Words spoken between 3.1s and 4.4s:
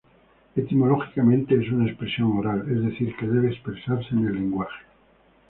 que debe expresarse con el